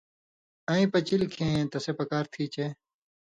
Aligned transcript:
اَیں 0.69 0.85
پچِلیۡ 0.91 1.31
کھیں 1.35 1.55
تسے 1.71 1.91
پکار 1.99 2.25
تھی 2.33 2.45
چے 2.53 2.65